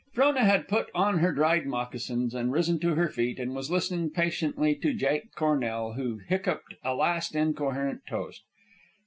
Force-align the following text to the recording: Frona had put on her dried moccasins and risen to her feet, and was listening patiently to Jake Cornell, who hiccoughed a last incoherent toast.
Frona 0.13 0.43
had 0.43 0.67
put 0.67 0.89
on 0.95 1.19
her 1.19 1.31
dried 1.31 1.67
moccasins 1.67 2.33
and 2.33 2.51
risen 2.51 2.79
to 2.79 2.95
her 2.95 3.07
feet, 3.07 3.37
and 3.37 3.53
was 3.53 3.69
listening 3.69 4.09
patiently 4.09 4.73
to 4.73 4.95
Jake 4.95 5.31
Cornell, 5.35 5.93
who 5.93 6.17
hiccoughed 6.17 6.73
a 6.83 6.95
last 6.95 7.35
incoherent 7.35 8.07
toast. 8.07 8.41